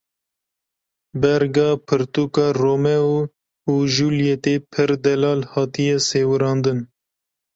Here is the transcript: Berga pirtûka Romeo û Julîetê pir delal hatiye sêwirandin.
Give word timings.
Berga 1.21 1.65
pirtûka 1.87 2.45
Romeo 2.61 3.15
û 3.71 3.73
Julîetê 3.95 4.55
pir 4.71 4.89
delal 5.05 5.41
hatiye 5.53 5.97
sêwirandin. 6.09 6.79